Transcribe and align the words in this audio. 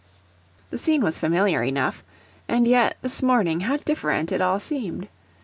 The 0.71 0.79
scene 0.79 1.03
was 1.03 1.19
familiar 1.19 1.61
enough; 1.61 2.03
and 2.47 2.67
yet, 2.67 2.97
this 3.03 3.21
morning, 3.21 3.59
how 3.59 3.77
different 3.77 4.31
it 4.31 4.41
all 4.41 4.59
seemed! 4.59 5.07